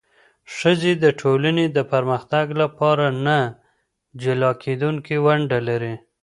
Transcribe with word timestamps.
ښځې 0.55 0.91
د 1.03 1.05
ټولنې 1.21 1.65
د 1.77 1.79
پرمختګ 1.91 2.45
لپاره 2.61 3.05
نه 3.25 3.39
جلا 4.21 4.51
کېدونکې 4.63 5.15
ونډه 5.25 5.59
لري. 5.67 5.95